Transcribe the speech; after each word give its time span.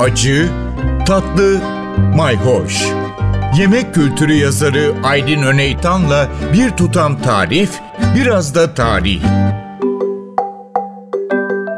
acı, 0.00 0.48
tatlı, 1.06 1.60
mayhoş. 2.16 2.86
Yemek 3.58 3.94
kültürü 3.94 4.32
yazarı 4.32 4.94
Aydın 5.04 5.42
Öneytan'la 5.42 6.28
bir 6.52 6.70
tutam 6.70 7.22
tarif, 7.22 7.80
biraz 8.16 8.54
da 8.54 8.74
tarih. 8.74 9.22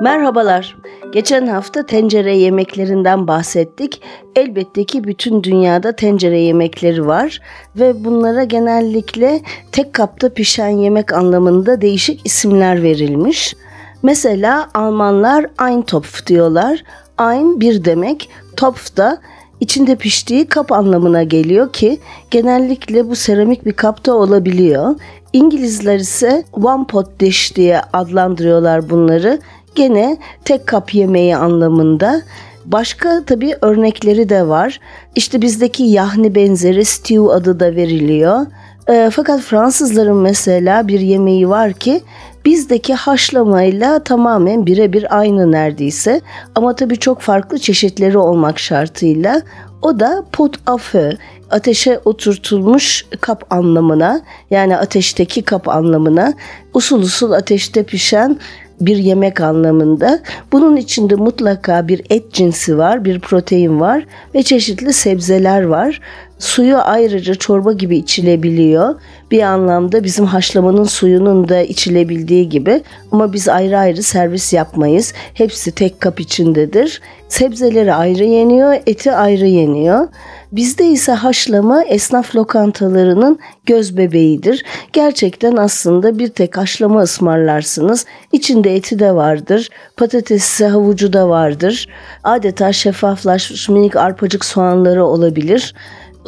Merhabalar. 0.03 0.77
Geçen 1.13 1.47
hafta 1.47 1.87
tencere 1.87 2.37
yemeklerinden 2.37 3.27
bahsettik. 3.27 4.03
Elbette 4.37 4.85
ki 4.85 5.05
bütün 5.05 5.43
dünyada 5.43 5.97
tencere 5.97 6.41
yemekleri 6.41 7.07
var 7.07 7.41
ve 7.77 8.05
bunlara 8.05 8.45
genellikle 8.45 9.41
tek 9.73 9.93
kapta 9.93 10.35
pişen 10.35 10.69
yemek 10.69 11.13
anlamında 11.13 11.81
değişik 11.81 12.27
isimler 12.27 12.83
verilmiş. 12.83 13.55
Mesela 14.03 14.69
Almanlar 14.75 15.47
Eintopf 15.61 16.27
diyorlar. 16.27 16.83
Ein 17.19 17.61
bir 17.61 17.85
demek, 17.85 18.29
Topf 18.57 18.97
da 18.97 19.19
içinde 19.61 19.97
piştiği 19.97 20.47
kap 20.47 20.73
anlamına 20.73 21.23
geliyor 21.23 21.73
ki 21.73 21.99
genellikle 22.31 23.09
bu 23.09 23.17
seramik 23.17 23.67
bir 23.67 23.73
kapta 23.73 24.15
olabiliyor. 24.15 24.95
İngilizler 25.33 25.99
ise 25.99 26.45
one 26.53 26.87
pot 26.87 27.21
dish 27.21 27.57
diye 27.57 27.81
adlandırıyorlar 27.93 28.91
bunları. 28.91 29.41
Gene 29.75 30.17
tek 30.45 30.67
kap 30.67 30.95
yemeği 30.95 31.37
anlamında. 31.37 32.23
Başka 32.65 33.25
tabii 33.25 33.55
örnekleri 33.61 34.29
de 34.29 34.49
var. 34.49 34.81
İşte 35.15 35.43
bizdeki 35.43 35.83
yahni 35.83 36.35
benzeri 36.35 36.85
stew 36.85 37.33
adı 37.33 37.61
da 37.61 37.77
veriliyor. 37.77 38.47
E, 38.89 39.11
fakat 39.13 39.41
Fransızların 39.41 40.17
mesela 40.17 40.89
bir 40.89 41.01
yemeği 41.01 41.49
var 41.49 41.73
ki 41.73 42.03
bizdeki 42.49 42.95
haşlamayla 42.95 44.05
tamamen 44.05 44.67
birebir 44.67 45.19
aynı 45.19 45.53
neredeyse. 45.53 46.21
Ama 46.55 46.77
tabii 46.77 46.99
çok 46.99 47.21
farklı 47.21 47.59
çeşitleri 47.59 48.19
olmak 48.19 48.59
şartıyla. 48.59 49.43
O 49.83 50.01
da 50.01 50.25
pot 50.33 50.57
feu, 50.81 51.13
ateşe 51.51 52.01
oturtulmuş 52.05 53.07
kap 53.21 53.53
anlamına 53.53 54.21
yani 54.51 54.77
ateşteki 54.77 55.43
kap 55.43 55.69
anlamına 55.69 56.35
usul 56.75 57.03
usul 57.03 57.33
ateşte 57.33 57.83
pişen 57.83 58.37
bir 58.81 58.97
yemek 58.97 59.41
anlamında. 59.41 60.21
Bunun 60.53 60.77
içinde 60.77 61.15
mutlaka 61.15 61.89
bir 61.89 62.03
et 62.11 62.33
cinsi 62.33 62.79
var, 62.79 63.05
bir 63.05 63.21
protein 63.21 63.81
var 63.81 64.07
ve 64.35 64.43
çeşitli 64.43 64.93
sebzeler 64.93 65.63
var. 65.63 66.01
Suyu 66.39 66.77
ayrıca 66.77 67.35
çorba 67.35 67.73
gibi 67.73 67.97
içilebiliyor. 67.97 68.95
Bir 69.31 69.43
anlamda 69.43 70.05
bizim 70.05 70.25
haşlamanın 70.25 70.85
suyunun 70.85 71.49
da 71.49 71.63
içilebildiği 71.63 72.49
gibi 72.49 72.83
ama 73.13 73.33
biz 73.33 73.49
ayrı 73.49 73.79
ayrı 73.79 74.03
servis 74.03 74.53
yapmayız. 74.53 75.13
Hepsi 75.35 75.73
tek 75.73 76.01
kap 76.01 76.21
içindedir. 76.21 77.01
Sebzeleri 77.29 77.95
ayrı 77.95 78.25
yeniyor, 78.25 78.77
eti 78.87 79.13
ayrı 79.13 79.47
yeniyor. 79.47 80.09
Bizde 80.53 80.87
ise 80.87 81.13
haşlama 81.13 81.85
esnaf 81.85 82.37
lokantalarının 82.37 83.39
göz 83.67 83.97
bebeğidir. 83.97 84.65
Gerçekten 84.93 85.57
aslında 85.57 86.19
bir 86.19 86.29
tek 86.29 86.57
haşlama 86.57 87.01
ısmarlarsınız. 87.01 88.07
İçinde 88.33 88.75
eti 88.77 88.99
de 88.99 89.15
vardır, 89.15 89.69
patatesi, 89.97 90.67
havucu 90.67 91.13
da 91.13 91.29
vardır. 91.29 91.89
Adeta 92.25 92.73
şeffaflaşmış 92.73 93.69
minik 93.69 93.97
arpacık 93.97 94.45
soğanları 94.45 95.05
olabilir 95.05 95.75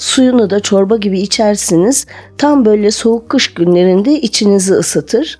suyunu 0.00 0.50
da 0.50 0.60
çorba 0.60 0.96
gibi 0.96 1.20
içersiniz. 1.20 2.06
Tam 2.38 2.64
böyle 2.64 2.90
soğuk 2.90 3.28
kış 3.28 3.55
günlerinde 3.55 4.12
içinizi 4.12 4.74
ısıtır. 4.74 5.38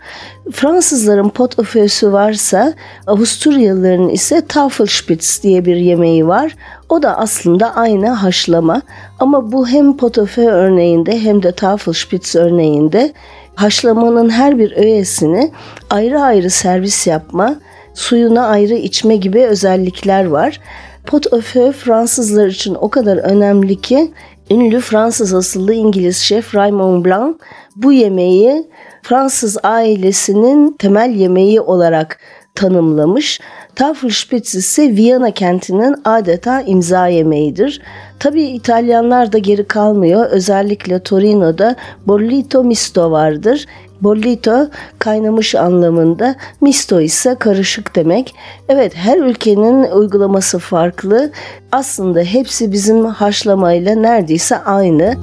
Fransızların 0.53 1.28
pot 1.28 1.65
feu'sü 1.65 2.12
varsa 2.12 2.75
Avusturyalıların 3.06 4.09
ise 4.09 4.47
Tafelspitz 4.47 5.42
diye 5.42 5.65
bir 5.65 5.77
yemeği 5.77 6.27
var. 6.27 6.56
O 6.91 7.03
da 7.03 7.19
aslında 7.19 7.75
aynı 7.77 8.09
haşlama 8.09 8.83
ama 9.19 9.53
bu 9.53 9.69
hem 9.69 9.97
pot 9.97 10.19
au 10.19 10.27
feu 10.27 10.51
örneğinde 10.51 11.21
hem 11.21 11.43
de 11.43 11.53
Tafelspitz 11.53 12.37
örneğinde 12.37 13.13
haşlamanın 13.55 14.31
her 14.31 14.59
bir 14.59 14.77
öğesini 14.77 15.53
ayrı 15.91 16.21
ayrı 16.21 16.50
servis 16.50 17.06
yapma, 17.06 17.55
suyuna 17.95 18.47
ayrı 18.47 18.75
içme 18.75 19.17
gibi 19.17 19.47
özellikler 19.47 20.25
var. 20.25 20.61
Pot 21.06 21.33
au 21.33 21.41
feu 21.41 21.73
Fransızlar 21.73 22.47
için 22.47 22.77
o 22.81 22.91
kadar 22.91 23.17
önemli 23.17 23.81
ki 23.81 24.12
ünlü 24.50 24.81
Fransız 24.81 25.34
asıllı 25.34 25.75
İngiliz 25.75 26.17
şef 26.17 26.55
Raymond 26.55 27.05
Blanc 27.05 27.37
bu 27.77 27.93
yemeği 27.93 28.69
Fransız 29.03 29.59
ailesinin 29.62 30.77
temel 30.79 31.11
yemeği 31.11 31.61
olarak 31.61 32.19
tanımlamış. 32.55 33.41
Tafelspitz 33.75 34.54
ise 34.54 34.97
Viyana 34.97 35.31
kentinin 35.31 35.97
adeta 36.04 36.60
imza 36.60 37.06
yemeğidir. 37.06 37.82
Tabii 38.19 38.42
İtalyanlar 38.42 39.32
da 39.32 39.38
geri 39.38 39.64
kalmıyor. 39.64 40.26
Özellikle 40.31 40.98
Torino'da 40.98 41.76
bollito 42.06 42.64
misto 42.64 43.10
vardır. 43.10 43.66
Bollito 44.00 44.69
kaynamış 44.98 45.54
anlamında, 45.54 46.34
misto 46.60 47.00
ise 47.00 47.34
karışık 47.38 47.97
demek. 47.97 48.34
Evet 48.69 48.92
her 48.97 49.19
ülkenin 49.19 49.91
uygulaması 49.91 50.58
farklı. 50.58 51.31
Aslında 51.72 52.20
hepsi 52.20 52.72
bizim 52.72 53.04
haşlamayla 53.04 53.94
neredeyse 53.94 54.58
aynı. 54.58 55.16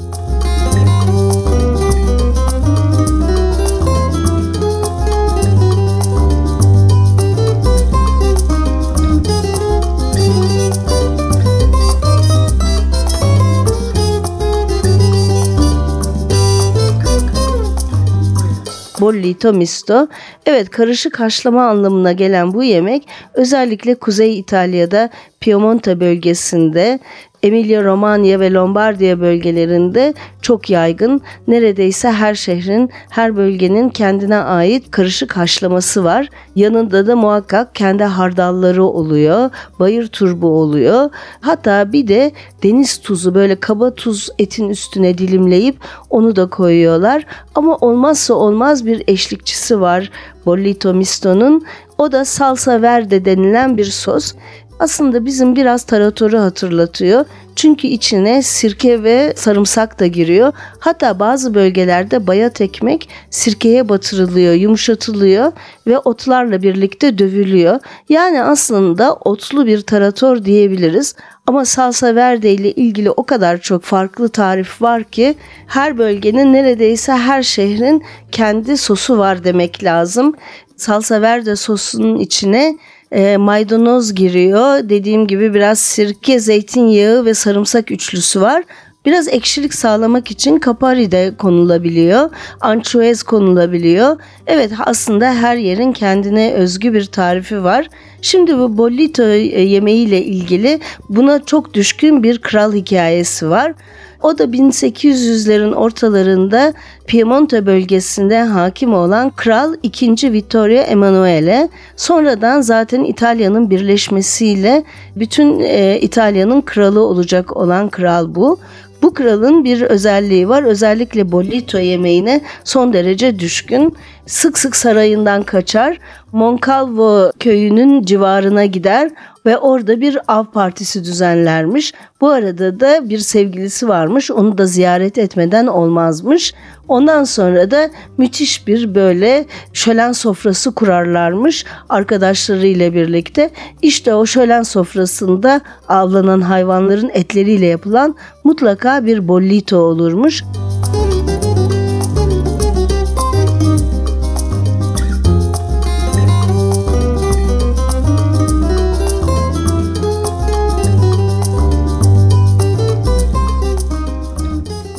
Bollito 19.07 19.53
misto. 19.53 20.07
Evet 20.45 20.69
karışık 20.69 21.19
haşlama 21.19 21.67
anlamına 21.67 22.11
gelen 22.11 22.53
bu 22.53 22.63
yemek 22.63 23.07
özellikle 23.33 23.95
Kuzey 23.95 24.39
İtalya'da 24.39 25.09
Piemonte 25.39 25.99
bölgesinde 25.99 26.99
Emilia 27.43 27.83
Romagna 27.83 28.39
ve 28.39 28.53
Lombardiya 28.53 29.19
bölgelerinde 29.19 30.13
çok 30.41 30.69
yaygın. 30.69 31.21
Neredeyse 31.47 32.11
her 32.11 32.35
şehrin, 32.35 32.89
her 33.09 33.35
bölgenin 33.35 33.89
kendine 33.89 34.37
ait 34.37 34.91
karışık 34.91 35.37
haşlaması 35.37 36.03
var. 36.03 36.29
Yanında 36.55 37.07
da 37.07 37.15
muhakkak 37.15 37.75
kendi 37.75 38.03
hardalları 38.03 38.83
oluyor, 38.83 39.49
bayır 39.79 40.07
turbu 40.07 40.47
oluyor. 40.47 41.09
Hatta 41.41 41.91
bir 41.91 42.07
de 42.07 42.31
deniz 42.63 42.97
tuzu 42.97 43.35
böyle 43.35 43.55
kaba 43.55 43.93
tuz 43.93 44.29
etin 44.39 44.69
üstüne 44.69 45.17
dilimleyip 45.17 45.75
onu 46.09 46.35
da 46.35 46.49
koyuyorlar. 46.49 47.25
Ama 47.55 47.75
olmazsa 47.75 48.33
olmaz 48.33 48.85
bir 48.85 49.03
eşlikçisi 49.07 49.81
var 49.81 50.11
Bollito 50.45 50.93
Misto'nun. 50.93 51.65
O 51.97 52.11
da 52.11 52.25
salsa 52.25 52.81
verde 52.81 53.25
denilen 53.25 53.77
bir 53.77 53.85
sos 53.85 54.33
aslında 54.79 55.25
bizim 55.25 55.55
biraz 55.55 55.83
taratoru 55.83 56.39
hatırlatıyor. 56.39 57.25
Çünkü 57.55 57.87
içine 57.87 58.41
sirke 58.41 59.03
ve 59.03 59.33
sarımsak 59.35 59.99
da 59.99 60.07
giriyor. 60.07 60.53
Hatta 60.79 61.19
bazı 61.19 61.53
bölgelerde 61.53 62.27
bayat 62.27 62.61
ekmek 62.61 63.09
sirkeye 63.29 63.89
batırılıyor, 63.89 64.53
yumuşatılıyor 64.53 65.51
ve 65.87 65.99
otlarla 65.99 66.61
birlikte 66.61 67.17
dövülüyor. 67.17 67.79
Yani 68.09 68.43
aslında 68.43 69.15
otlu 69.15 69.65
bir 69.65 69.81
tarator 69.81 70.45
diyebiliriz. 70.45 71.15
Ama 71.47 71.65
salsa 71.65 72.15
verde 72.15 72.51
ile 72.51 72.71
ilgili 72.71 73.11
o 73.11 73.23
kadar 73.23 73.57
çok 73.57 73.83
farklı 73.83 74.29
tarif 74.29 74.81
var 74.81 75.03
ki 75.03 75.35
her 75.67 75.97
bölgenin 75.97 76.53
neredeyse 76.53 77.11
her 77.11 77.43
şehrin 77.43 78.03
kendi 78.31 78.77
sosu 78.77 79.17
var 79.17 79.43
demek 79.43 79.83
lazım. 79.83 80.35
Salsa 80.75 81.21
verde 81.21 81.55
sosunun 81.55 82.19
içine 82.19 82.77
e, 83.11 83.37
maydanoz 83.37 84.15
giriyor. 84.15 84.89
Dediğim 84.89 85.27
gibi 85.27 85.53
biraz 85.53 85.79
sirke, 85.79 86.39
zeytinyağı 86.39 87.25
ve 87.25 87.33
sarımsak 87.33 87.91
üçlüsü 87.91 88.41
var. 88.41 88.63
Biraz 89.05 89.27
ekşilik 89.27 89.73
sağlamak 89.73 90.31
için 90.31 90.59
kapari 90.59 91.11
de 91.11 91.33
konulabiliyor. 91.37 92.29
Ançuez 92.61 93.23
konulabiliyor. 93.23 94.17
Evet 94.47 94.71
aslında 94.85 95.33
her 95.33 95.55
yerin 95.55 95.93
kendine 95.93 96.53
özgü 96.53 96.93
bir 96.93 97.05
tarifi 97.05 97.63
var. 97.63 97.89
Şimdi 98.21 98.57
bu 98.57 98.77
bollito 98.77 99.23
yemeğiyle 99.23 100.23
ilgili 100.23 100.79
buna 101.09 101.45
çok 101.45 101.73
düşkün 101.73 102.23
bir 102.23 102.37
kral 102.37 102.73
hikayesi 102.73 103.49
var. 103.49 103.73
O 104.23 104.37
da 104.37 104.43
1800'lerin 104.43 105.73
ortalarında 105.73 106.73
Piemonte 107.07 107.65
bölgesinde 107.65 108.43
hakim 108.43 108.93
olan 108.93 109.29
Kral 109.29 109.73
2. 109.83 110.33
Vittorio 110.33 110.81
Emanuele 110.81 111.69
sonradan 111.95 112.61
zaten 112.61 113.03
İtalya'nın 113.03 113.69
birleşmesiyle 113.69 114.83
bütün 115.15 115.59
e, 115.59 115.99
İtalya'nın 116.01 116.61
kralı 116.61 117.01
olacak 117.01 117.57
olan 117.57 117.89
kral 117.89 118.35
bu. 118.35 118.59
Bu 119.01 119.13
kralın 119.13 119.63
bir 119.63 119.81
özelliği 119.81 120.49
var. 120.49 120.63
Özellikle 120.63 121.31
bollito 121.31 121.77
yemeğine 121.77 122.41
son 122.63 122.93
derece 122.93 123.39
düşkün. 123.39 123.95
Sık 124.27 124.57
sık 124.57 124.75
sarayından 124.75 125.43
kaçar. 125.43 125.99
Moncalvo 126.31 127.31
köyünün 127.39 128.03
civarına 128.03 128.65
gider 128.65 129.11
ve 129.45 129.57
orada 129.57 130.01
bir 130.01 130.17
av 130.27 130.43
partisi 130.43 131.03
düzenlermiş. 131.03 131.93
Bu 132.21 132.29
arada 132.29 132.79
da 132.79 133.09
bir 133.09 133.19
sevgilisi 133.19 133.87
varmış. 133.87 134.31
Onu 134.31 134.57
da 134.57 134.65
ziyaret 134.65 135.17
etmeden 135.17 135.67
olmazmış. 135.67 136.53
Ondan 136.87 137.23
sonra 137.23 137.71
da 137.71 137.89
müthiş 138.17 138.67
bir 138.67 138.95
böyle 138.95 139.45
şölen 139.73 140.11
sofrası 140.11 140.75
kurarlarmış 140.75 141.65
arkadaşlarıyla 141.89 142.93
birlikte. 142.93 143.49
İşte 143.81 144.13
o 144.15 144.25
şölen 144.25 144.63
sofrasında 144.63 145.61
avlanan 145.87 146.41
hayvanların 146.41 147.09
etleriyle 147.13 147.65
yapılan 147.65 148.15
mutlaka 148.43 149.05
bir 149.05 149.27
bollito 149.27 149.77
olurmuş. 149.77 150.43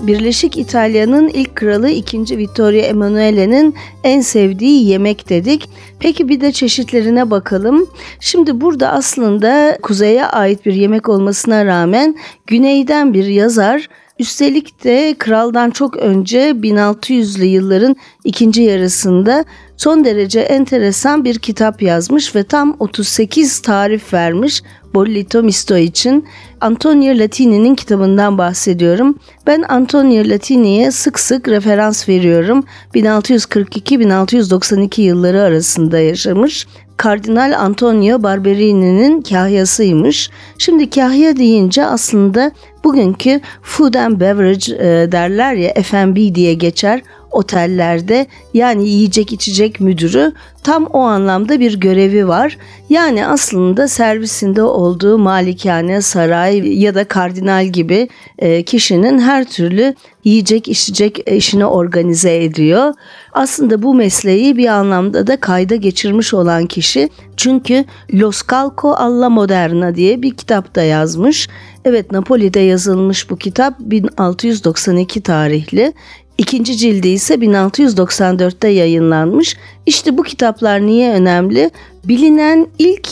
Birleşik 0.08 0.56
İtalya'nın 0.56 1.28
ilk 1.28 1.56
kralı 1.56 1.90
2. 1.90 2.38
Vittorio 2.38 2.80
Emanuele'nin 2.80 3.74
en 4.04 4.20
sevdiği 4.20 4.86
yemek 4.86 5.28
dedik. 5.28 5.68
Peki 6.00 6.28
bir 6.28 6.40
de 6.40 6.52
çeşitlerine 6.52 7.30
bakalım. 7.30 7.86
Şimdi 8.20 8.60
burada 8.60 8.92
aslında 8.92 9.78
kuzeye 9.82 10.26
ait 10.26 10.66
bir 10.66 10.74
yemek 10.74 11.08
olmasına 11.08 11.64
rağmen 11.64 12.16
güneyden 12.46 13.14
bir 13.14 13.24
yazar 13.24 13.88
Üstelik 14.18 14.84
de 14.84 15.14
kraldan 15.18 15.70
çok 15.70 15.96
önce 15.96 16.50
1600'lü 16.50 17.44
yılların 17.44 17.96
ikinci 18.24 18.62
yarısında 18.62 19.44
son 19.76 20.04
derece 20.04 20.40
enteresan 20.40 21.24
bir 21.24 21.38
kitap 21.38 21.82
yazmış 21.82 22.34
ve 22.34 22.42
tam 22.42 22.76
38 22.78 23.60
tarif 23.60 24.12
vermiş 24.12 24.62
Bollito 24.94 25.42
Misto 25.42 25.76
için. 25.76 26.26
Antonio 26.60 27.18
Latini'nin 27.18 27.74
kitabından 27.74 28.38
bahsediyorum. 28.38 29.18
Ben 29.46 29.64
Antonio 29.68 30.28
Latini'ye 30.28 30.90
sık 30.90 31.20
sık 31.20 31.48
referans 31.48 32.08
veriyorum. 32.08 32.64
1642-1692 32.94 35.00
yılları 35.00 35.42
arasında 35.42 35.98
yaşamış 35.98 36.66
Kardinal 36.98 37.54
Antonio 37.58 38.22
Barberini'nin 38.22 39.22
kahyasıymış. 39.22 40.30
Şimdi 40.58 40.90
kahya 40.90 41.36
deyince 41.36 41.86
aslında 41.86 42.52
bugünkü 42.84 43.40
food 43.62 43.94
and 43.94 44.20
beverage 44.20 44.74
e, 44.74 45.12
derler 45.12 45.54
ya 45.54 45.74
F&B 45.74 46.34
diye 46.34 46.54
geçer 46.54 47.02
otellerde 47.30 48.26
yani 48.54 48.88
yiyecek 48.88 49.32
içecek 49.32 49.80
müdürü 49.80 50.32
tam 50.62 50.84
o 50.84 51.00
anlamda 51.00 51.60
bir 51.60 51.80
görevi 51.80 52.28
var. 52.28 52.58
Yani 52.90 53.26
aslında 53.26 53.88
servisinde 53.88 54.62
olduğu 54.62 55.18
malikane, 55.18 56.02
saray 56.02 56.80
ya 56.82 56.94
da 56.94 57.04
kardinal 57.04 57.66
gibi 57.66 58.08
e, 58.38 58.62
kişinin 58.62 59.18
her 59.18 59.44
türlü 59.44 59.94
yiyecek 60.24 60.68
içecek 60.68 61.30
işini 61.32 61.66
organize 61.66 62.44
ediyor. 62.44 62.94
Aslında 63.32 63.82
bu 63.82 63.94
mesleği 63.94 64.56
bir 64.56 64.66
anlamda 64.66 65.26
da 65.26 65.40
kayda 65.40 65.76
geçirmiş 65.76 66.34
olan 66.34 66.66
kişi 66.66 67.08
çünkü 67.36 67.84
Los 68.14 68.42
Calco 68.50 68.92
alla 68.92 69.30
Moderna 69.30 69.94
diye 69.94 70.22
bir 70.22 70.36
kitap 70.36 70.74
da 70.74 70.82
yazmış. 70.82 71.48
Evet 71.84 72.12
Napoli'de 72.12 72.60
yazılmış 72.60 73.30
bu 73.30 73.36
kitap 73.36 73.74
1692 73.80 75.20
tarihli. 75.20 75.92
İkinci 76.38 76.76
cildi 76.76 77.08
ise 77.08 77.34
1694'te 77.34 78.68
yayınlanmış. 78.68 79.56
İşte 79.86 80.18
bu 80.18 80.22
kitaplar 80.22 80.86
niye 80.86 81.12
önemli? 81.12 81.70
Bilinen 82.04 82.66
ilk 82.78 83.08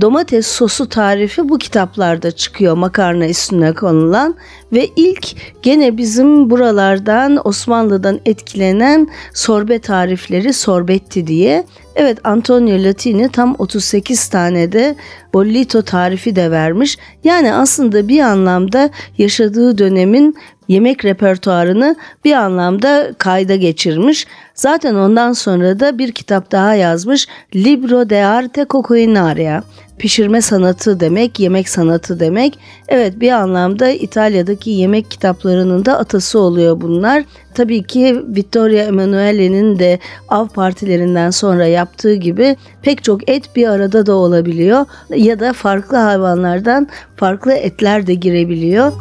domates 0.00 0.46
sosu 0.46 0.88
tarifi 0.88 1.48
bu 1.48 1.58
kitaplarda 1.58 2.30
çıkıyor 2.30 2.76
makarna 2.76 3.28
üstüne 3.28 3.72
konulan 3.72 4.36
ve 4.72 4.88
ilk 4.96 5.26
gene 5.62 5.96
bizim 5.96 6.50
buralardan 6.50 7.40
Osmanlı'dan 7.44 8.20
etkilenen 8.26 9.08
sorbe 9.34 9.78
tarifleri 9.78 10.52
sorbetti 10.52 11.26
diye. 11.26 11.64
Evet 11.96 12.18
Antonio 12.24 12.84
Latini 12.84 13.28
tam 13.28 13.54
38 13.58 14.28
tane 14.28 14.72
de 14.72 14.96
bollito 15.34 15.82
tarifi 15.82 16.36
de 16.36 16.50
vermiş. 16.50 16.98
Yani 17.24 17.54
aslında 17.54 18.08
bir 18.08 18.20
anlamda 18.20 18.90
yaşadığı 19.18 19.78
dönemin 19.78 20.36
yemek 20.68 21.04
repertuarını 21.04 21.96
bir 22.24 22.32
anlamda 22.32 23.12
kayda 23.18 23.56
geçirmiş. 23.56 24.26
Zaten 24.54 24.94
ondan 24.94 25.32
sonra 25.32 25.80
da 25.80 25.98
bir 25.98 26.12
kitap 26.12 26.52
daha 26.52 26.74
yazmış. 26.74 27.28
Libro 27.54 28.10
de 28.10 28.24
Arte 28.24 28.66
Coquinaria. 28.70 29.62
Pişirme 29.98 30.42
sanatı 30.42 31.00
demek, 31.00 31.40
yemek 31.40 31.68
sanatı 31.68 32.20
demek. 32.20 32.58
Evet 32.88 33.20
bir 33.20 33.32
anlamda 33.32 33.88
İtalya'daki 33.88 34.70
yemek 34.70 35.10
kitaplarının 35.10 35.84
da 35.84 35.98
atası 35.98 36.38
oluyor 36.38 36.80
bunlar. 36.80 37.24
Tabii 37.54 37.82
ki 37.82 38.22
Vittorio 38.28 38.76
Emanuele'nin 38.76 39.78
de 39.78 39.98
av 40.28 40.48
partilerinden 40.48 41.30
sonra 41.30 41.66
yaptığı 41.66 42.14
gibi 42.14 42.56
pek 42.82 43.04
çok 43.04 43.30
et 43.30 43.56
bir 43.56 43.68
arada 43.68 44.06
da 44.06 44.14
olabiliyor 44.14 44.86
ya 45.16 45.40
da 45.40 45.52
farklı 45.52 45.96
hayvanlardan 45.96 46.88
farklı 47.16 47.52
etler 47.52 48.06
de 48.06 48.14
girebiliyor. 48.14 48.92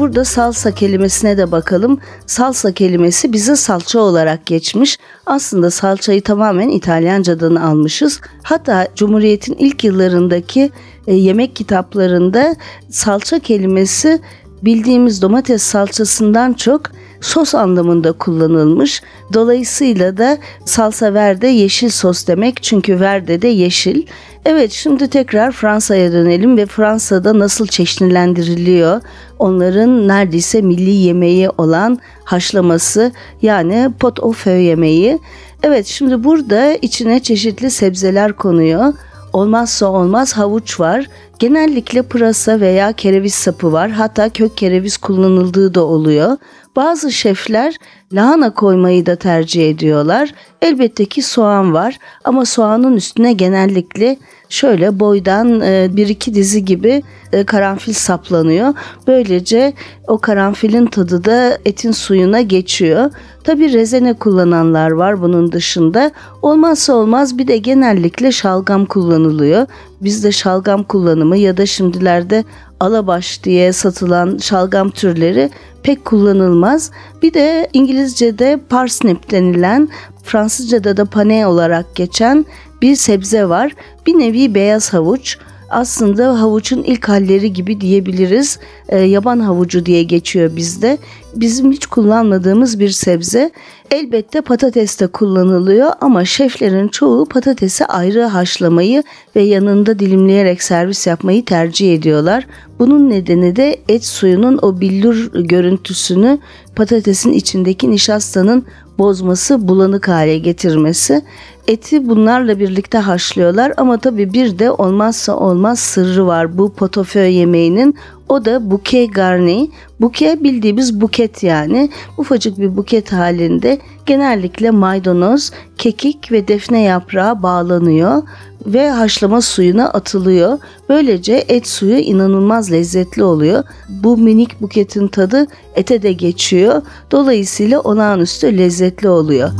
Burada 0.00 0.24
salsa 0.24 0.70
kelimesine 0.70 1.38
de 1.38 1.52
bakalım. 1.52 2.00
Salsa 2.26 2.72
kelimesi 2.72 3.32
bize 3.32 3.56
salça 3.56 4.00
olarak 4.00 4.46
geçmiş. 4.46 4.98
Aslında 5.26 5.70
salçayı 5.70 6.22
tamamen 6.22 6.68
İtalyancadan 6.68 7.54
almışız. 7.54 8.20
Hatta 8.42 8.88
Cumhuriyet'in 8.96 9.54
ilk 9.54 9.84
yıllarındaki 9.84 10.70
e, 11.06 11.14
yemek 11.14 11.56
kitaplarında 11.56 12.56
salça 12.90 13.38
kelimesi 13.38 14.20
bildiğimiz 14.62 15.22
domates 15.22 15.62
salçasından 15.62 16.52
çok 16.52 16.82
sos 17.20 17.54
anlamında 17.54 18.12
kullanılmış. 18.12 19.02
Dolayısıyla 19.32 20.16
da 20.16 20.38
salsa 20.64 21.14
verde 21.14 21.46
yeşil 21.46 21.88
sos 21.88 22.26
demek 22.26 22.62
çünkü 22.62 23.00
verde 23.00 23.42
de 23.42 23.48
yeşil. 23.48 24.06
Evet 24.44 24.72
şimdi 24.72 25.08
tekrar 25.08 25.52
Fransa'ya 25.52 26.12
dönelim 26.12 26.56
ve 26.56 26.66
Fransa'da 26.66 27.38
nasıl 27.38 27.66
çeşnilendiriliyor? 27.66 29.00
Onların 29.38 30.08
neredeyse 30.08 30.62
milli 30.62 30.90
yemeği 30.90 31.50
olan 31.50 31.98
haşlaması 32.24 33.12
yani 33.42 33.90
pot 34.00 34.20
au 34.20 34.32
feu 34.32 34.56
yemeği. 34.60 35.18
Evet 35.62 35.86
şimdi 35.86 36.24
burada 36.24 36.74
içine 36.74 37.22
çeşitli 37.22 37.70
sebzeler 37.70 38.32
konuyor. 38.32 38.92
Olmazsa 39.32 39.86
olmaz 39.86 40.32
havuç 40.32 40.80
var. 40.80 41.06
Genellikle 41.38 42.02
pırasa 42.02 42.60
veya 42.60 42.92
kereviz 42.92 43.34
sapı 43.34 43.72
var. 43.72 43.90
Hatta 43.90 44.28
kök 44.28 44.56
kereviz 44.56 44.96
kullanıldığı 44.96 45.74
da 45.74 45.84
oluyor. 45.84 46.36
Bazı 46.76 47.12
şefler 47.12 47.76
lahana 48.12 48.54
koymayı 48.54 49.06
da 49.06 49.16
tercih 49.16 49.70
ediyorlar. 49.70 50.34
Elbette 50.62 51.04
ki 51.04 51.22
soğan 51.22 51.74
var 51.74 51.98
ama 52.24 52.44
soğanın 52.44 52.96
üstüne 52.96 53.32
genellikle 53.32 54.16
şöyle 54.48 55.00
boydan 55.00 55.60
e, 55.60 55.88
bir 55.90 56.08
iki 56.08 56.34
dizi 56.34 56.64
gibi 56.64 57.02
e, 57.32 57.44
karanfil 57.44 57.92
saplanıyor. 57.92 58.74
Böylece 59.06 59.72
o 60.08 60.18
karanfilin 60.18 60.86
tadı 60.86 61.24
da 61.24 61.58
etin 61.64 61.92
suyuna 61.92 62.40
geçiyor. 62.40 63.10
Tabi 63.44 63.72
rezene 63.72 64.14
kullananlar 64.14 64.90
var 64.90 65.22
bunun 65.22 65.52
dışında. 65.52 66.10
Olmazsa 66.42 66.92
olmaz 66.92 67.38
bir 67.38 67.48
de 67.48 67.58
genellikle 67.58 68.32
şalgam 68.32 68.86
kullanılıyor. 68.86 69.66
Bizde 70.00 70.32
şalgam 70.32 70.82
kullanımı 70.82 71.36
ya 71.36 71.56
da 71.56 71.66
şimdilerde 71.66 72.44
alabaş 72.80 73.44
diye 73.44 73.72
satılan 73.72 74.38
şalgam 74.38 74.90
türleri 74.90 75.50
pek 75.82 76.04
kullanılmaz. 76.04 76.90
Bir 77.22 77.34
de 77.34 77.68
İngilizce'de 77.72 78.60
parsnip 78.68 79.30
denilen, 79.30 79.88
Fransızca'da 80.24 80.96
da 80.96 81.04
pane 81.04 81.46
olarak 81.46 81.94
geçen 81.94 82.46
bir 82.82 82.96
sebze 82.96 83.48
var. 83.48 83.72
Bir 84.06 84.18
nevi 84.18 84.54
beyaz 84.54 84.92
havuç 84.92 85.38
aslında 85.70 86.40
havuçun 86.40 86.82
ilk 86.82 87.08
halleri 87.08 87.52
gibi 87.52 87.80
diyebiliriz. 87.80 88.58
E, 88.88 88.98
yaban 88.98 89.40
havucu 89.40 89.86
diye 89.86 90.02
geçiyor 90.02 90.56
bizde. 90.56 90.98
bizim 91.34 91.72
hiç 91.72 91.86
kullanmadığımız 91.86 92.80
bir 92.80 92.90
sebze. 92.90 93.50
Elbette 93.90 94.40
patates 94.40 95.00
de 95.00 95.06
kullanılıyor 95.06 95.92
ama 96.00 96.24
şeflerin 96.24 96.88
çoğu 96.88 97.26
patatesi 97.26 97.86
ayrı 97.86 98.22
haşlamayı 98.22 99.02
ve 99.36 99.42
yanında 99.42 99.98
dilimleyerek 99.98 100.62
servis 100.62 101.06
yapmayı 101.06 101.44
tercih 101.44 101.94
ediyorlar. 101.94 102.46
Bunun 102.78 103.10
nedeni 103.10 103.56
de 103.56 103.76
et 103.88 104.04
suyunun 104.04 104.58
o 104.62 104.80
billur 104.80 105.30
görüntüsünü 105.34 106.38
patatesin 106.76 107.32
içindeki 107.32 107.90
nişastanın 107.90 108.66
bozması, 108.98 109.68
bulanık 109.68 110.08
hale 110.08 110.38
getirmesi. 110.38 111.22
Eti 111.70 112.08
bunlarla 112.08 112.58
birlikte 112.58 112.98
haşlıyorlar 112.98 113.72
ama 113.76 113.98
tabii 113.98 114.32
bir 114.32 114.58
de 114.58 114.70
olmazsa 114.70 115.36
olmaz 115.36 115.78
sırrı 115.78 116.26
var 116.26 116.58
bu 116.58 116.72
potofö 116.72 117.24
yemeğinin. 117.24 117.94
O 118.28 118.44
da 118.44 118.70
bouquet 118.70 119.14
garni. 119.14 119.70
Bouquet 120.00 120.42
bildiğimiz 120.42 121.00
buket 121.00 121.42
yani. 121.42 121.90
Ufacık 122.18 122.58
bir 122.58 122.76
buket 122.76 123.12
halinde 123.12 123.78
genellikle 124.06 124.70
maydanoz, 124.70 125.50
kekik 125.78 126.32
ve 126.32 126.48
defne 126.48 126.82
yaprağı 126.82 127.42
bağlanıyor 127.42 128.22
ve 128.66 128.90
haşlama 128.90 129.40
suyuna 129.40 129.88
atılıyor. 129.88 130.58
Böylece 130.88 131.44
et 131.48 131.68
suyu 131.68 131.98
inanılmaz 131.98 132.72
lezzetli 132.72 133.22
oluyor. 133.22 133.64
Bu 133.88 134.16
minik 134.16 134.60
buketin 134.62 135.08
tadı 135.08 135.46
ete 135.74 136.02
de 136.02 136.12
geçiyor. 136.12 136.82
Dolayısıyla 137.10 137.80
olağanüstü 137.80 138.58
lezzetli 138.58 139.08
oluyor. 139.08 139.50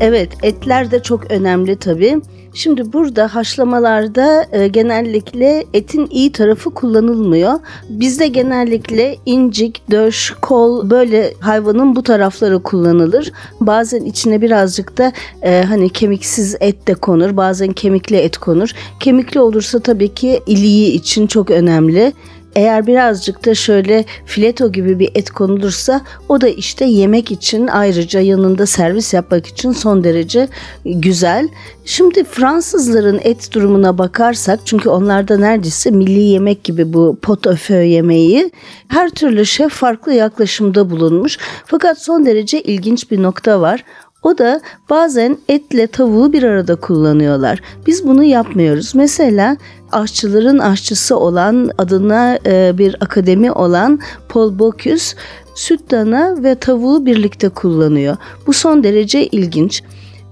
Evet 0.00 0.30
etler 0.42 0.90
de 0.90 1.02
çok 1.02 1.30
önemli 1.30 1.76
tabii. 1.76 2.20
Şimdi 2.54 2.92
burada 2.92 3.34
haşlamalarda 3.34 4.46
e, 4.52 4.68
genellikle 4.68 5.64
etin 5.74 6.06
iyi 6.10 6.32
tarafı 6.32 6.70
kullanılmıyor. 6.70 7.52
Bizde 7.88 8.26
genellikle 8.26 9.16
incik, 9.26 9.90
döş, 9.90 10.34
kol 10.42 10.90
böyle 10.90 11.34
hayvanın 11.40 11.96
bu 11.96 12.02
tarafları 12.02 12.62
kullanılır. 12.62 13.32
Bazen 13.60 14.04
içine 14.04 14.42
birazcık 14.42 14.98
da 14.98 15.12
e, 15.42 15.64
hani 15.68 15.88
kemiksiz 15.88 16.56
et 16.60 16.86
de 16.86 16.94
konur. 16.94 17.36
Bazen 17.36 17.72
kemikli 17.72 18.16
et 18.16 18.38
konur. 18.38 18.70
Kemikli 19.00 19.40
olursa 19.40 19.80
tabii 19.80 20.14
ki 20.14 20.40
iliği 20.46 20.92
için 20.92 21.26
çok 21.26 21.50
önemli. 21.50 22.12
Eğer 22.56 22.86
birazcık 22.86 23.46
da 23.46 23.54
şöyle 23.54 24.04
fileto 24.26 24.72
gibi 24.72 24.98
bir 24.98 25.10
et 25.14 25.30
konulursa 25.30 26.00
o 26.28 26.40
da 26.40 26.48
işte 26.48 26.84
yemek 26.84 27.30
için 27.30 27.66
ayrıca 27.66 28.20
yanında 28.20 28.66
servis 28.66 29.14
yapmak 29.14 29.46
için 29.46 29.72
son 29.72 30.04
derece 30.04 30.48
güzel. 30.84 31.48
Şimdi 31.84 32.24
Fransızların 32.24 33.20
et 33.24 33.52
durumuna 33.52 33.98
bakarsak 33.98 34.60
çünkü 34.64 34.88
onlarda 34.88 35.36
neredeyse 35.36 35.90
milli 35.90 36.20
yemek 36.20 36.64
gibi 36.64 36.92
bu 36.92 37.18
pot 37.22 37.46
au 37.46 37.56
feu 37.56 37.82
yemeği 37.82 38.50
her 38.88 39.10
türlü 39.10 39.46
şef 39.46 39.72
farklı 39.72 40.14
yaklaşımda 40.14 40.90
bulunmuş. 40.90 41.38
Fakat 41.66 42.02
son 42.02 42.26
derece 42.26 42.62
ilginç 42.62 43.10
bir 43.10 43.22
nokta 43.22 43.60
var. 43.60 43.84
O 44.22 44.38
da 44.38 44.60
bazen 44.90 45.38
etle 45.48 45.86
tavuğu 45.86 46.32
bir 46.32 46.42
arada 46.42 46.76
kullanıyorlar. 46.76 47.60
Biz 47.86 48.06
bunu 48.06 48.24
yapmıyoruz. 48.24 48.94
Mesela 48.94 49.56
aşçıların 49.92 50.58
aşçısı 50.58 51.16
olan 51.16 51.70
adına 51.78 52.38
e, 52.46 52.78
bir 52.78 52.96
akademi 53.00 53.52
olan 53.52 54.00
Paul 54.28 54.58
Bocuse 54.58 55.16
süt 55.54 55.90
dana 55.90 56.42
ve 56.42 56.54
tavuğu 56.54 57.06
birlikte 57.06 57.48
kullanıyor. 57.48 58.16
Bu 58.46 58.52
son 58.52 58.84
derece 58.84 59.26
ilginç. 59.26 59.82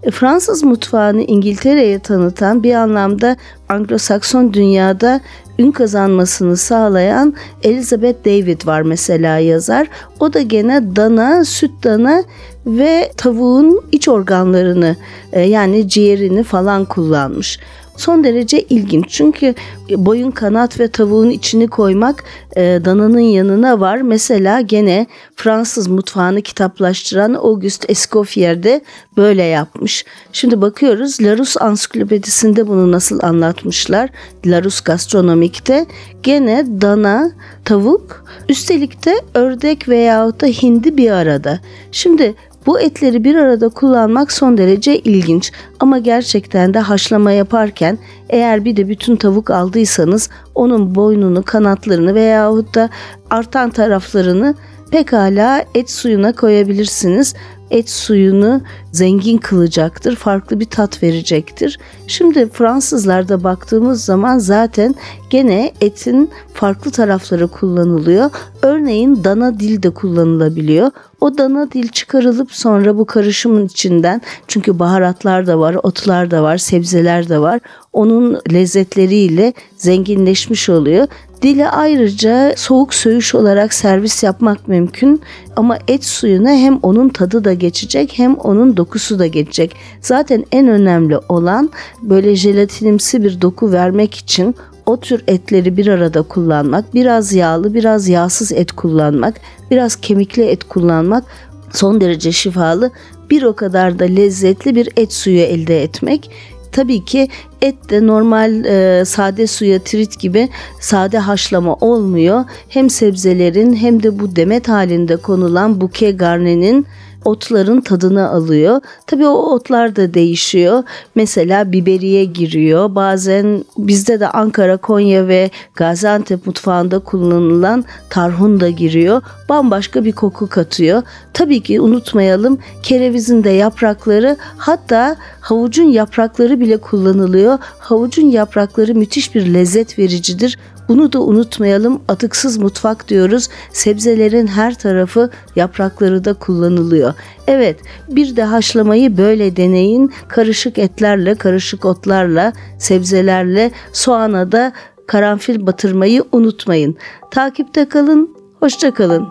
E, 0.03 0.11
Fransız 0.11 0.63
mutfağını 0.63 1.23
İngiltere'ye 1.23 1.99
tanıtan 1.99 2.63
bir 2.63 2.75
anlamda 2.75 3.37
Anglo-Sakson 3.69 4.53
dünyada 4.53 5.21
ün 5.59 5.73
kazanmasını 5.73 6.57
sağlayan 6.57 7.35
Elizabeth 7.63 8.25
David 8.25 8.67
var 8.67 8.83
mesela 8.83 9.39
yazar. 9.39 9.89
O 10.21 10.33
da 10.33 10.41
gene 10.41 10.97
dana, 10.97 11.45
süt 11.45 11.71
dana 11.85 12.25
ve 12.67 13.13
tavuğun 13.17 13.81
iç 13.93 14.09
organlarını 14.09 14.97
e, 15.33 15.41
yani 15.41 15.89
ciğerini 15.89 16.43
falan 16.43 16.85
kullanmış 16.85 17.59
son 17.99 18.25
derece 18.25 18.63
ilginç. 18.63 19.09
Çünkü 19.09 19.55
boyun 19.91 20.31
kanat 20.31 20.81
ve 20.81 20.89
tavuğun 20.89 21.31
içini 21.31 21.69
koymak 21.69 22.25
e, 22.57 22.81
dananın 22.85 23.19
yanına 23.19 23.81
var. 23.81 24.01
Mesela 24.01 24.61
gene 24.61 25.07
Fransız 25.37 25.89
mutfağını 25.89 26.43
kitaplaştıran 26.43 27.35
Auguste 27.35 27.93
Escoffier 27.93 28.63
de 28.63 28.81
böyle 29.17 29.43
yapmış. 29.43 30.05
Şimdi 30.33 30.61
bakıyoruz 30.61 31.23
Larousse 31.23 31.61
ansiklopedisinde 31.61 32.69
bunu 32.69 32.93
nasıl 32.93 33.23
anlatmışlar. 33.23 34.11
Larousse 34.47 34.83
gastronomikte 34.85 35.87
gene 36.23 36.67
dana, 36.81 37.31
tavuk, 37.65 38.25
üstelik 38.49 39.05
de 39.07 39.21
ördek 39.35 39.89
veyahut 39.89 40.41
da 40.41 40.47
hindi 40.47 40.97
bir 40.97 41.11
arada. 41.11 41.61
Şimdi 41.93 42.35
bu 42.69 42.81
etleri 42.81 43.25
bir 43.25 43.35
arada 43.35 43.69
kullanmak 43.69 44.33
son 44.33 44.59
derece 44.59 44.99
ilginç. 44.99 45.53
Ama 45.81 45.99
gerçekten 45.99 46.75
de 46.75 46.79
haşlama 46.79 47.33
yaparken 47.33 47.99
eğer 48.31 48.65
bir 48.65 48.77
de 48.77 48.89
bütün 48.89 49.17
tavuk 49.17 49.51
aldıysanız 49.51 50.31
onun 50.55 50.95
boynunu, 50.95 51.43
kanatlarını 51.43 52.15
veyahut 52.15 52.75
da 52.75 52.91
artan 53.31 53.71
taraflarını 53.71 54.55
pekala 54.91 55.65
et 55.75 55.91
suyuna 55.91 56.33
koyabilirsiniz 56.33 57.35
et 57.71 57.91
suyunu 57.91 58.61
zengin 58.93 59.39
kılacaktır, 59.39 60.17
farklı 60.17 60.61
bir 60.61 60.65
tat 60.65 61.03
verecektir. 61.03 61.79
Şimdi 62.07 62.49
Fransızlarda 62.49 63.45
baktığımız 63.45 64.05
zaman 64.05 64.39
zaten 64.39 64.95
gene 65.31 65.73
etin 65.81 66.31
farklı 66.55 66.91
tarafları 66.91 67.49
kullanılıyor. 67.49 68.31
Örneğin 68.63 69.25
dana 69.25 69.61
dil 69.61 69.83
de 69.83 69.91
kullanılabiliyor. 69.91 70.91
O 71.21 71.39
dana 71.39 71.73
dil 71.73 71.89
çıkarılıp 71.89 72.53
sonra 72.53 72.99
bu 72.99 73.05
karışımın 73.05 73.67
içinden 73.67 74.23
çünkü 74.49 74.79
baharatlar 74.79 75.47
da 75.47 75.59
var, 75.59 75.77
otlar 75.83 76.31
da 76.31 76.43
var, 76.43 76.59
sebzeler 76.59 77.29
de 77.29 77.39
var. 77.39 77.61
Onun 77.93 78.41
lezzetleriyle 78.53 79.53
zenginleşmiş 79.77 80.69
oluyor. 80.69 81.07
Dili 81.43 81.69
ayrıca 81.69 82.55
soğuk 82.57 82.95
söğüş 82.95 83.35
olarak 83.35 83.75
servis 83.75 84.23
yapmak 84.23 84.69
mümkün 84.69 85.23
ama 85.57 85.79
et 85.89 86.05
suyuna 86.05 86.51
hem 86.51 86.79
onun 86.83 87.09
tadı 87.09 87.45
da 87.45 87.53
geçecek 87.53 88.13
hem 88.17 88.35
onun 88.35 88.77
dokusu 88.77 89.19
da 89.19 89.27
geçecek. 89.27 89.77
Zaten 90.01 90.45
en 90.53 90.69
önemli 90.69 91.19
olan 91.29 91.71
böyle 92.03 92.37
jelatinimsi 92.37 93.25
bir 93.25 93.41
doku 93.41 93.73
vermek 93.73 94.15
için 94.15 94.55
o 94.87 95.01
tür 95.01 95.25
etleri 95.27 95.77
bir 95.77 95.87
arada 95.87 96.23
kullanmak, 96.23 96.95
biraz 96.95 97.33
yağlı, 97.33 97.75
biraz 97.75 98.09
yağsız 98.09 98.53
et 98.53 98.73
kullanmak, 98.73 99.35
biraz 99.71 99.97
kemikli 99.97 100.43
et 100.43 100.65
kullanmak 100.65 101.25
son 101.73 102.01
derece 102.01 102.33
şifalı, 102.33 102.91
bir 103.31 103.43
o 103.43 103.57
kadar 103.57 103.99
da 103.99 104.05
lezzetli 104.05 104.75
bir 104.75 104.89
et 104.97 105.13
suyu 105.13 105.41
elde 105.41 105.83
etmek. 105.83 106.31
Tabii 106.79 107.05
ki 107.05 107.29
et 107.61 107.91
de 107.91 108.07
normal 108.07 108.65
e, 108.65 109.05
sade 109.05 109.47
suya 109.47 109.79
trit 109.79 110.21
gibi 110.21 110.49
sade 110.81 111.19
haşlama 111.19 111.75
olmuyor. 111.75 112.45
Hem 112.69 112.91
sebzelerin 112.91 113.77
hem 113.77 114.03
de 114.03 114.19
bu 114.19 114.37
demet 114.37 114.69
halinde 114.69 115.17
konulan 115.17 115.81
buke 115.81 116.11
garnenin 116.11 116.87
otların 117.29 117.81
tadını 117.81 118.31
alıyor. 118.31 118.81
Tabii 119.07 119.27
o 119.27 119.55
otlar 119.55 119.97
da 119.97 120.15
değişiyor. 120.15 120.83
Mesela 121.15 121.73
biberiye 121.73 122.25
giriyor. 122.25 122.95
Bazen 122.95 123.65
bizde 123.79 124.21
de 124.21 124.29
Ankara, 124.29 124.77
Konya 124.77 125.29
ve 125.29 125.51
Gaziantep 125.75 126.47
mutfağında 126.47 126.99
kullanılan 126.99 127.85
tarhun 128.11 128.61
da 128.61 128.69
giriyor. 128.69 129.23
Bambaşka 129.49 130.05
bir 130.05 130.13
koku 130.13 130.49
katıyor. 130.49 131.03
Tabii 131.33 131.61
ki 131.61 131.81
unutmayalım 131.81 132.59
kerevizin 132.83 133.45
de 133.45 133.51
yaprakları 133.51 134.37
hatta 134.57 135.17
havucun 135.41 135.85
yaprakları 135.85 136.61
bile 136.61 136.77
kullanılıyor. 136.77 137.59
Havucun 137.79 138.27
yaprakları 138.31 138.95
müthiş 138.95 139.35
bir 139.35 139.55
lezzet 139.55 139.99
vericidir. 139.99 140.59
Bunu 140.89 141.13
da 141.13 141.21
unutmayalım. 141.21 142.01
Atıksız 142.09 142.59
mutfak 142.59 143.09
diyoruz. 143.09 143.49
Sebzelerin 143.73 144.47
her 144.47 144.75
tarafı 144.75 145.31
yaprakları 145.57 146.25
da 146.25 146.35
kullanılıyor. 146.35 147.15
Evet, 147.47 147.81
bir 148.09 148.37
de 148.37 148.43
haşlamayı 148.43 149.17
böyle 149.17 149.57
deneyin. 149.57 150.13
Karışık 150.29 150.79
etlerle, 150.79 151.35
karışık 151.35 151.85
otlarla, 151.85 152.53
sebzelerle, 152.79 153.71
soğana 153.93 154.53
da 154.53 154.73
karanfil 155.07 155.67
batırmayı 155.67 156.25
unutmayın. 156.33 156.97
Takipte 157.31 157.89
kalın, 157.89 158.37
hoşça 158.61 158.95
kalın. 158.95 159.27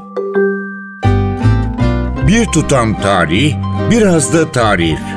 Bir 2.28 2.46
tutam 2.46 3.02
tarih, 3.02 3.56
biraz 3.92 4.34
da 4.34 4.52
tarif. 4.52 5.17